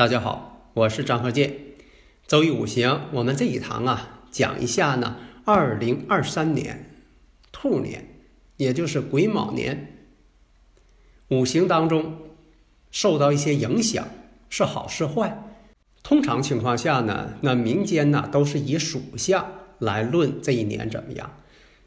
[0.00, 1.54] 大家好，我是张鹤剑。
[2.26, 6.86] 周易五行，我们这一堂啊，讲一下呢，二零二三年
[7.52, 8.08] 兔年，
[8.56, 9.98] 也就是癸卯年，
[11.28, 12.16] 五行当中
[12.90, 14.08] 受到一些影响，
[14.48, 15.44] 是好是坏？
[16.02, 21.30] 通常情况下呢，那民间呢都是以属相来论这一年怎么样。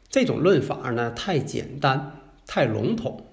[0.08, 3.26] 这种论法呢太简单，太笼统。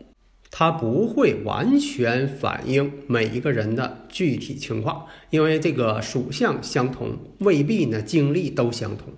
[0.53, 9.13] 它不会完全反映每一个人的具体情况，因为这个属相相同，未必呢经历都相同，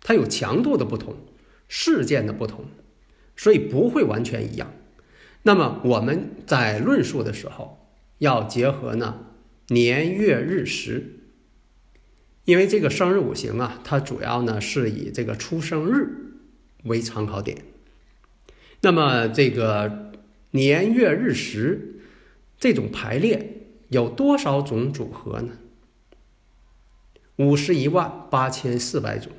[0.00, 1.14] 它有强度的不同，
[1.68, 2.64] 事件的不同，
[3.36, 4.72] 所以不会完全一样。
[5.44, 7.86] 那么我们在论述的时候
[8.18, 9.26] 要结合呢
[9.68, 11.20] 年月日时，
[12.44, 16.08] 因为这个生日五行啊，它主要呢是以这个出生日
[16.82, 17.58] 为参考点，
[18.80, 20.10] 那么这个。
[20.54, 21.96] 年月日时，
[22.60, 25.54] 这种排列有多少种组合呢？
[27.36, 29.32] 五十一万八千四百种，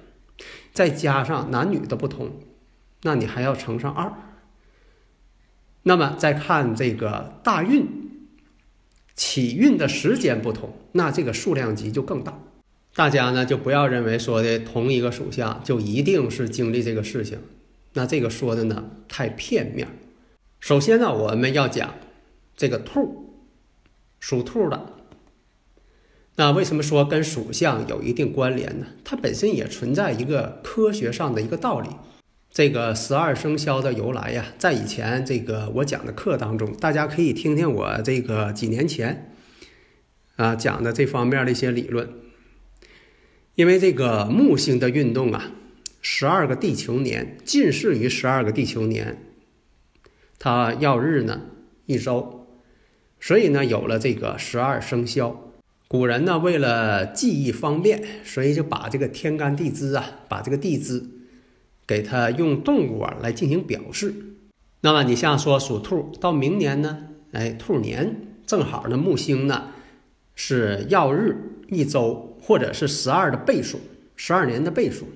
[0.73, 2.31] 再加上男女的不同，
[3.03, 4.11] 那你还要乘上二。
[5.83, 7.87] 那么再看这个大运
[9.15, 12.37] 起运的时间不同，那这个数量级就更大。
[12.93, 17.39] 大家呢就不要认为说的同一个属相就一定是经历这个事情，
[17.93, 19.87] 那这个说的呢太片面。
[20.65, 21.93] 首先呢，我们要讲
[22.57, 23.35] 这个兔，
[24.19, 24.93] 属兔的。
[26.37, 28.87] 那为什么说跟属相有一定关联呢？
[29.03, 31.89] 它本身也存在一个科学上的一个道理。
[32.49, 39.35] 这个十二生肖的由来呀，在以前这个我讲的课当中，大家可以听听我这个几年前
[40.35, 42.09] 啊讲的这方面的一些理论。
[43.53, 45.51] 因为这个木星的运动啊，
[46.01, 49.21] 十二个地球年近似于十二个地球年。
[50.45, 51.41] 它要日呢
[51.87, 52.45] 一周，
[53.19, 55.41] 所以呢有了这个十二生肖。
[55.87, 61.03] 古人呢为了记忆方便，所以就把这个天干地支啊，把这个地支
[61.87, 64.13] 给它用动物啊来进行表示。
[64.81, 69.71] 那么你像说属兔，到明年呢，哎，兔年正好呢木星呢
[70.35, 73.79] 是要日一周，或者是十二的倍数，
[74.15, 75.07] 十二年的倍数。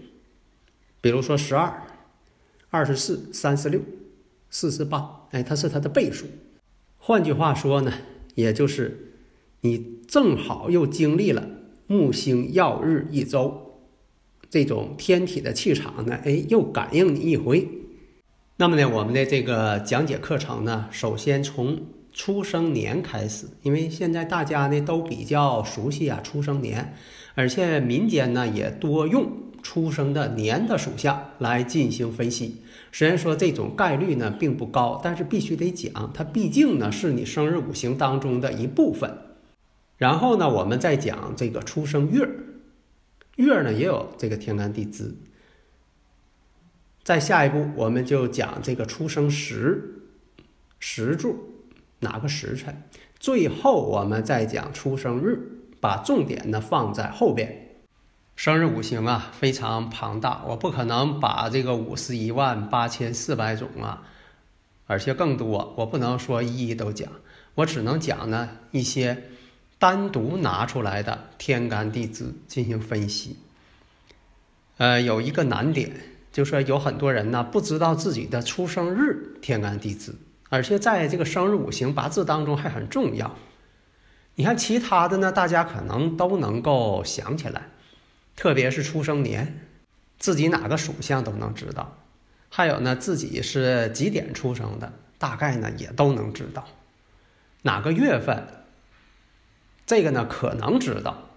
[1.01, 1.83] 比如说十二、
[2.71, 3.79] 二十四、三十六。
[4.49, 6.25] 四十八，哎，它是它的倍数。
[6.97, 7.93] 换句话说呢，
[8.35, 9.13] 也就是
[9.61, 11.47] 你正好又经历了
[11.87, 13.81] 木星耀日一周，
[14.49, 17.67] 这种天体的气场呢，哎，又感应你一回。
[18.57, 21.81] 那么呢，我们的这个讲解课程呢，首先从
[22.11, 26.95] 出生年开始，因为现在大家呢都比较熟悉啊出生年，
[27.35, 29.31] 而且民间呢也多用。
[29.61, 39.17] 出生的年的属相来进行分析，虽然说这种概率呢并不高，但是必须得讲，它毕竟呢是你生日五行当中的一部分。
[39.97, 42.27] 然后呢，我们再讲这个出生月，
[43.35, 45.15] 月呢也有这个天干地支。
[47.03, 50.03] 再下一步，我们就讲这个出生时，
[50.79, 51.35] 时柱
[51.99, 52.83] 哪个时辰。
[53.19, 55.39] 最后我们再讲出生日，
[55.81, 57.58] 把重点呢放在后边。
[58.39, 64.03] 生日五行啊，非常庞大，我不可能把这个五十一万八千四百种啊，
[64.87, 67.09] 而且更多，我不能说一一都讲，
[67.55, 69.23] 我只能讲呢一些
[69.77, 73.35] 单独拿出来的天干地支进行分析。
[74.77, 75.91] 呃，有一个难点，
[76.31, 80.15] 就是有很多人呢不知道自己的出生日天干地支，
[80.47, 83.35] 而且在这个生日五行八字当中还很重要。
[84.35, 87.63] 你看其他的呢，大家可能都能够想起来。
[88.39, 89.67] 特别是出生年，
[90.17, 91.97] 自己哪个属相都能知道；
[92.47, 96.65] 还有呢，自己是几点出生的，大概呢也都能知道。
[97.63, 98.47] 哪个月份，
[99.85, 101.31] 这个呢可能知道，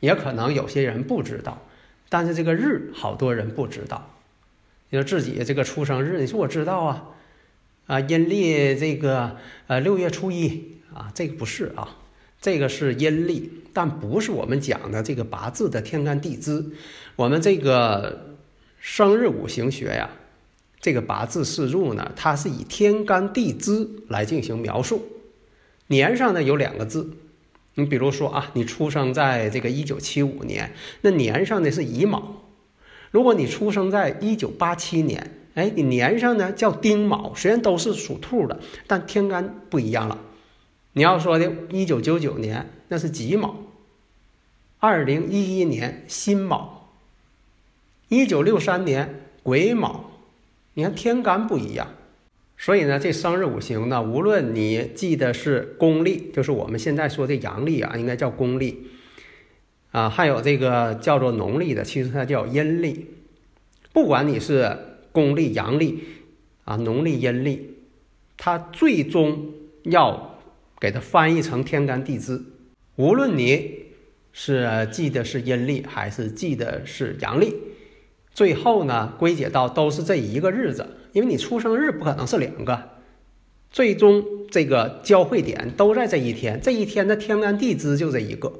[0.00, 1.62] 也可能有些人不知道。
[2.10, 4.10] 但是这个日，好多人不知道。
[4.90, 7.08] 你说自己这个出生日，你说我知道啊，
[7.86, 9.38] 啊，阴历这个
[9.68, 11.96] 呃六月初一啊，这个不是啊，
[12.42, 13.50] 这个是阴历。
[13.72, 16.62] 但不是我们讲的这个八字的天干地支。
[17.16, 18.36] 我们这个
[18.78, 20.10] 生日五行学呀，
[20.78, 25.06] 这个八字四柱呢，它是以天干地支来进行描述。
[25.86, 27.16] 年上呢有两个字，
[27.76, 32.20] 你比如说啊，你出生在这个一九七五年，那年上呢是乙卯；
[33.10, 37.32] 如果你出生在一九八七年，哎，你年上呢叫丁卯。
[37.34, 40.18] 虽然都是属兔的，但天干不一样了。
[40.94, 43.56] 你要说的，一九九九年那是己卯，
[44.78, 46.90] 二零一一年辛卯，
[48.08, 50.10] 一九六三年癸卯，
[50.74, 51.88] 你看天干不一样，
[52.58, 58.88] 所以呢，这生日五行呢，无论你记的是公历，就是我们现在说的阳历啊，应该叫公历
[59.92, 63.06] 啊，还有这个叫做农历的，其实它叫阴历。
[63.94, 64.78] 不管你是
[65.10, 66.04] 公历、阳历
[66.64, 67.76] 啊，农历、阴历，
[68.36, 69.52] 它最终
[69.84, 70.28] 要。
[70.82, 72.42] 给它翻译成天干地支，
[72.96, 73.84] 无论你
[74.32, 77.54] 是记的是阴历还是记的是阳历，
[78.34, 82.98] 最后呢归结到都是这一个日子，因为你出生日不可能是两个，
[83.70, 88.52] 最终这个交汇点都在这一天，这一天的天干地支就这一个。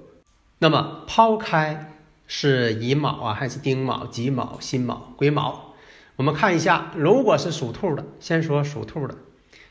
[0.60, 1.98] 那么抛开
[2.28, 5.74] 是乙卯啊，还是丁卯、己卯、辛卯、癸卯，
[6.14, 9.16] 我们看一下，如果是属兔的，先说属兔的，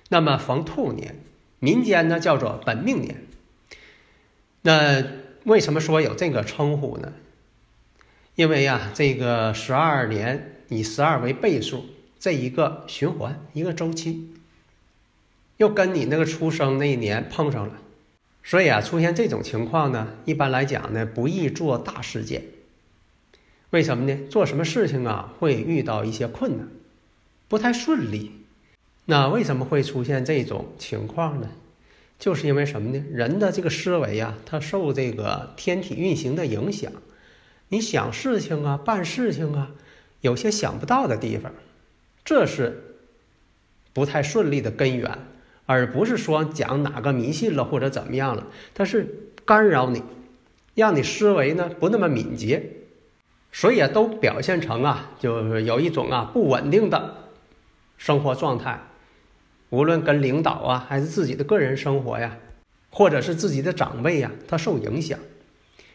[0.10, 1.24] 那么逢兔年。
[1.64, 3.24] 民间呢叫做本命年，
[4.64, 5.04] 那
[5.44, 7.14] 为什么说有这个称呼呢？
[8.34, 11.86] 因为呀，这个十二年以十二为倍数，
[12.20, 14.34] 这一个循环一个周期，
[15.58, 17.76] 又跟你那个出生那一年碰上了，
[18.42, 22.42] 所以啊，出现这种情况呢，一般来讲呢，不易做大事件。
[23.70, 24.28] 为什么呢？
[24.32, 26.68] 做什么事情啊，会遇到一些困难，
[27.48, 28.41] 不太顺利。
[29.06, 31.50] 那为什么会出现这种情况呢？
[32.20, 33.04] 就是因为什么呢？
[33.12, 36.92] 人的这个思维呀，它受这个天体运行的影响。
[37.70, 39.72] 你想事情啊，办事情啊，
[40.22, 41.52] 有些想不到的地方，
[42.24, 42.98] 这是
[43.92, 45.18] 不太顺利的根源，
[45.66, 48.46] 而不是说讲哪个迷信了或者怎么样了，
[48.76, 50.04] 它是干扰你，
[50.76, 52.72] 让你思维呢不那么敏捷，
[53.52, 57.16] 所以啊，都表现成啊，就是有一种啊不稳定的
[57.98, 58.80] 生活状态。
[59.72, 62.38] 无论跟领导啊，还是自己的个人生活呀，
[62.90, 65.18] 或者是自己的长辈呀，他受影响，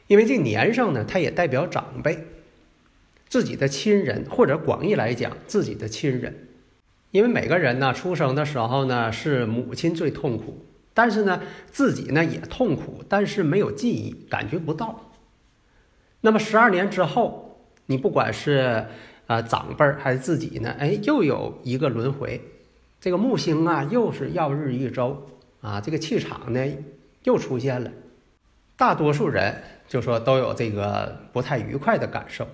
[0.06, 2.24] 因为这年上呢，它也代表长辈，
[3.28, 6.48] 自己的亲人，或者广义来讲，自己的亲人。
[7.10, 10.64] 因为每个人呢，出生的时候呢，是母亲最痛苦，
[10.94, 15.12] 但是呢，自己呢也痛苦，但是没有记忆，感觉不到。
[16.22, 18.86] 那么十二年之后，你不管是
[19.26, 22.40] 啊长辈儿还是自己呢，哎，又有一个轮回。
[23.06, 25.28] 这个木星啊，又是耀日一周
[25.60, 26.66] 啊，这个气场呢
[27.22, 27.88] 又出现了。
[28.76, 32.48] 大多数人就说都有这个不太愉快的感受，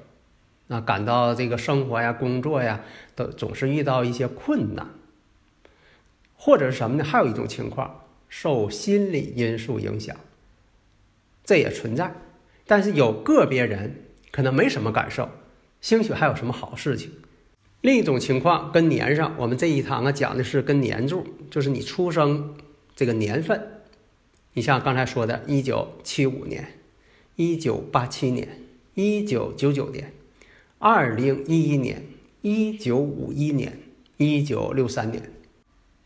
[0.69, 2.83] 啊，感到这个生活呀、工作呀，
[3.15, 4.87] 都总是遇到一些困难，
[6.37, 7.03] 或者是什么呢？
[7.03, 10.15] 还有一种情况，受心理因素影响，
[11.47, 12.13] 这也存在。
[12.67, 15.31] 但是有个别人可能没什么感受，
[15.81, 17.11] 兴许还有什么好事情。
[17.83, 22.55] 另一种情况跟年上，我们这一堂啊讲的是跟年柱，就是你出生
[22.95, 23.83] 这个年份。
[24.53, 26.79] 你像刚才说的，一九七五年、
[27.35, 28.61] 一九八七年、
[28.95, 30.13] 一九九九年、
[30.79, 32.05] 二零一一年、
[32.43, 33.81] 一九五一年、
[34.17, 35.33] 一九六三年。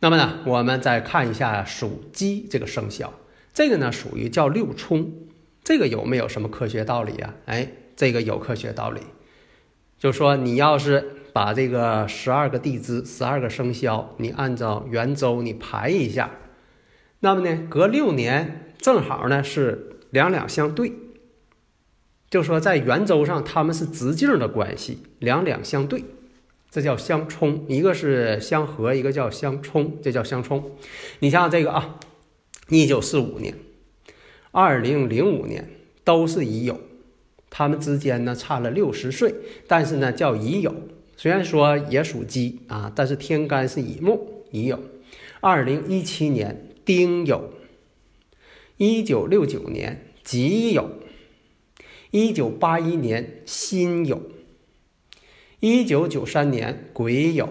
[0.00, 3.12] 那么呢，我们再看一下属鸡这个生肖，
[3.53, 5.12] 这个呢属于叫六冲，
[5.62, 7.35] 这个有没有什么科学道理啊？
[7.45, 9.03] 哎，这个有科学道理，
[9.99, 11.12] 就说你要是。
[11.37, 16.31] 把这个十二个地支、十二个生肖，你按照圆周你排一下，
[17.21, 20.95] 那么呢，隔六年正好呢是两两相对，
[22.31, 26.05] 就说在圆周上他们是直径的关系，两两相对，
[26.71, 27.66] 这叫相冲。
[27.69, 30.71] 一个是相合，一个叫相冲，这叫相冲。
[31.19, 31.99] 你像这个啊，
[32.71, 33.55] 一九四五年、
[34.52, 35.69] 二零零五年
[36.02, 36.78] 都是乙酉，
[37.50, 39.35] 他们之间呢差了六十岁，
[39.69, 40.73] 但是呢叫乙酉。
[41.19, 44.79] 虽然说也属鸡啊，但是天干是乙木，乙酉。
[45.41, 47.41] 二零一七年丁酉，
[48.77, 50.85] 一九六九年己酉，
[52.11, 54.21] 一九八一年辛酉，
[55.61, 57.49] 一九九三年癸酉。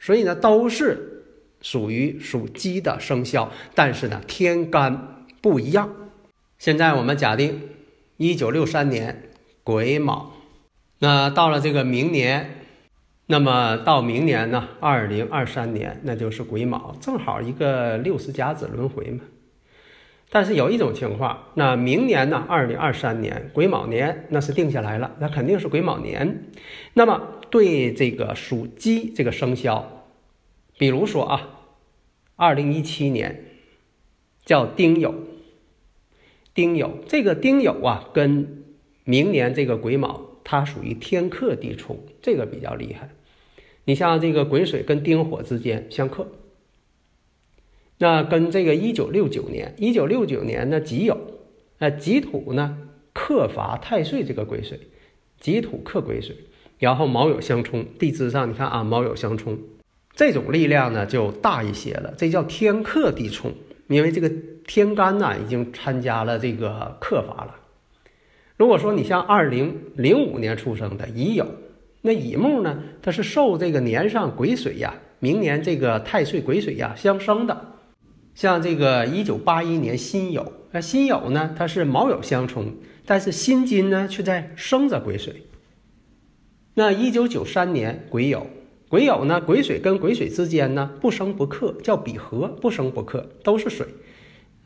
[0.00, 1.24] 所以呢，都是
[1.60, 5.94] 属于属鸡的生肖，但是呢，天干不一样。
[6.58, 7.68] 现在我们假定
[8.16, 9.30] 一九六三年
[9.62, 10.32] 癸卯，
[11.00, 12.60] 那到了这个明年。
[13.26, 14.68] 那么到明年呢？
[14.80, 19.20] 二零二三年，那就是癸卯，正好一个六十甲子轮回嘛。
[20.30, 26.44] 但是有一种情况，那明年呢，二零二三年癸卯年，那是定下来了，那肯定是癸卯年。
[26.92, 30.06] 那么对这个属鸡这个生肖，
[30.76, 31.48] 比如说啊，
[32.36, 33.44] 二零一七年
[34.44, 35.14] 叫丁酉，
[36.52, 38.64] 丁酉这个丁酉啊，跟
[39.04, 43.10] 明年这个癸卯，它属于天克地冲，这个比较厉害。
[43.86, 46.28] 你像这个癸水跟丁火之间相克。
[47.98, 51.16] 那跟这个一九六九年，一九六九年呢己酉，
[51.78, 52.78] 呃己土呢
[53.12, 54.80] 克伐太岁这个癸水，
[55.38, 56.36] 己土克癸水，
[56.78, 59.58] 然后卯酉相冲，地支上你看啊卯酉相冲，
[60.14, 63.52] 这种力量呢就大一些了，这叫天克地冲，
[63.88, 64.30] 因为这个
[64.66, 67.54] 天干呢已经参加了这个克伐了。
[68.56, 71.46] 如果说你像二零零五年出生的乙酉，
[72.02, 77.72] 那乙木呢它是受这个年上癸水呀，明年这个太岁癸水呀相生的。
[78.34, 82.72] 像这个一九八一年辛酉，那辛酉呢，它是卯酉相冲，
[83.04, 85.42] 但是辛金呢却在生着癸水。
[86.74, 88.42] 那一九九三年癸酉，
[88.88, 93.86] 癸酉呢，癸水跟癸水之间呢不生不克，叫比合，不生不克，都是水，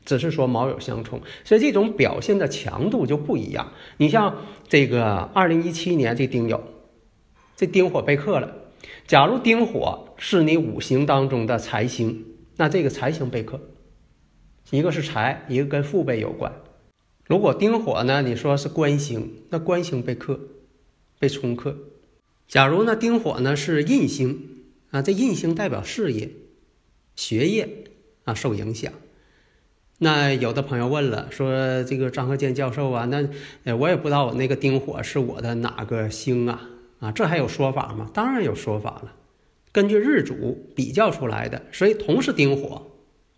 [0.08, 3.74] 只是说卯酉相冲，所以这种表现的强度就不一样。
[3.98, 6.58] 你像这个二零一七年这丁酉，
[7.54, 8.54] 这丁火被克了，
[9.06, 12.24] 假如丁火是你五行当中的财星。
[12.56, 13.60] 那这个财星被克，
[14.70, 16.50] 一个是财，一个跟父辈有关。
[17.26, 20.40] 如果丁火呢，你说是官星，那官星被克，
[21.18, 21.76] 被冲克。
[22.48, 26.30] 假如呢，丁火呢是印星啊，这印星代表事业、
[27.14, 27.84] 学业
[28.24, 28.90] 啊受影响。
[29.98, 33.28] 那有的朋友问了，说这个张鹤健教授啊，那
[33.64, 36.68] 呃我也不知道我那个丁火是我的哪个星啊
[37.00, 38.08] 啊，这还有说法吗？
[38.14, 39.12] 当然有说法了。
[39.72, 42.86] 根据日主比较出来的，所以同是丁火，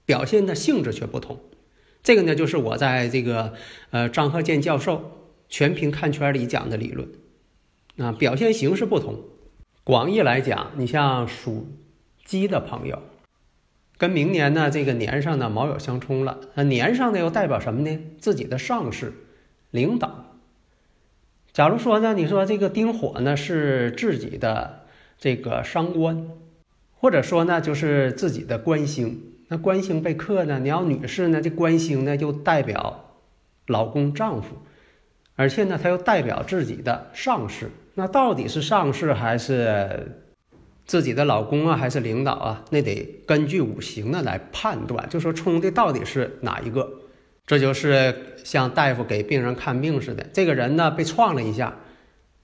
[0.04, 1.40] 表现的性质却不同。
[2.02, 3.54] 这个呢，就是我在这个
[3.90, 7.08] 呃张鹤健教授全凭看圈里讲的理论
[7.96, 9.18] 啊，表现形式不同。
[9.82, 11.66] 广义来讲，你像属
[12.24, 13.02] 鸡的朋友，
[14.00, 17.96] 跟明年呢这个年上呢卯酉相冲了，那年上呢又代表什么呢？
[18.18, 19.12] 自己的上司、
[19.70, 20.40] 领导。
[21.52, 24.80] 假如说呢，你说这个丁火呢是自己的。
[25.22, 26.28] 这个伤官，
[26.98, 29.34] 或者说呢，就是自己的官星。
[29.48, 33.18] 那官星被克呢，你要女士呢，这官星呢就代表
[33.66, 34.56] 老公、丈夫，
[35.36, 37.68] 而且呢，它又代表自己的上司。
[37.92, 40.29] 那到底是上司还是
[40.90, 42.64] 自己的老公啊，还是领导啊？
[42.70, 46.90] 那得根据五行呢来判断，就说冲的到底是哪一个。
[47.46, 51.76] 这就是像大夫给病人看病似的，这个人呢被撞了一下。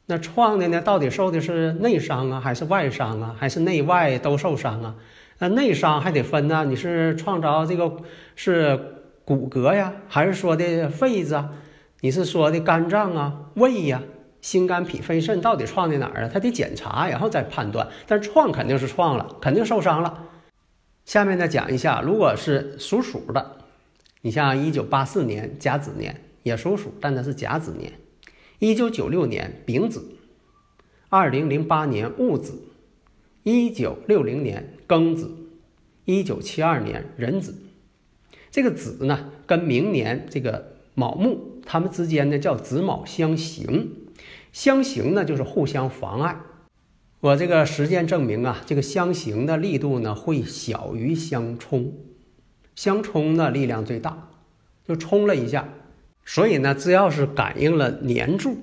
[0.06, 4.94] 那创的呢，到底受的是内伤啊，还是外伤啊，还是内外都受伤啊？
[5.40, 7.96] 那内伤还得分呢，你是创着这个
[8.36, 8.78] 是
[9.24, 11.50] 骨骼呀，还是说的肺子啊？
[12.00, 14.00] 你是说的肝脏啊、胃呀、
[14.40, 16.30] 心肝脾肺肾到底创在哪儿啊？
[16.32, 17.88] 他得检查，然后再判断。
[18.06, 20.28] 但创肯定是创了，肯定受伤了。
[21.04, 23.58] 下面呢讲一下，如果是属鼠的，
[24.22, 27.92] 你像一九八四年甲子年也属鼠，但它是甲子年。
[28.58, 30.04] 一九九六年丙子，
[31.08, 32.62] 二零零八年戊子，
[33.42, 35.30] 一九六零年庚子，
[36.04, 37.54] 一九七二年壬子。
[38.50, 44.05] 这个子呢，跟明年这个卯木，它们之间呢叫子卯相刑。
[44.52, 46.36] 相刑呢就是互相妨碍。
[47.20, 51.92] 我这个实践证明啊，这个相刑的力度呢会小于相冲，
[52.74, 54.28] 相冲呢力量最大，
[54.86, 55.68] 就冲了一下。
[56.24, 58.58] 所以呢，只要是感应了年柱，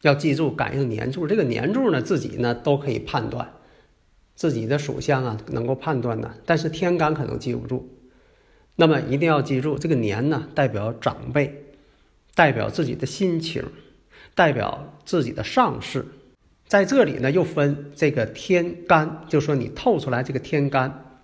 [0.00, 1.26] 要记住感应年柱。
[1.26, 3.52] 这个年柱呢，自己呢都可以判断
[4.34, 6.34] 自己的属相啊，能够判断呢。
[6.44, 7.88] 但是天干可能记不住，
[8.76, 11.66] 那么一定要记住这个年呢，代表长辈，
[12.34, 13.62] 代表自己的心情，
[14.34, 16.06] 代表自己的上司。
[16.66, 21.20] 在这里呢，又分这个天干，就说你透出来这个天干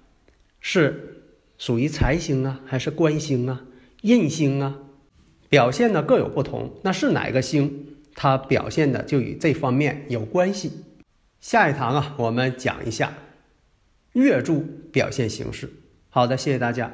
[0.61, 1.23] 是
[1.57, 3.65] 属于财星啊，还是官星啊、
[4.03, 4.77] 印星啊？
[5.49, 10.85] 表现呢各有不同，那是哪个星，它表现的就与这方面有关系。
[11.41, 13.15] 下一堂啊，我们讲一下
[14.12, 14.61] 月柱
[14.93, 15.73] 表现形式。
[16.11, 16.93] 好的，谢谢大家。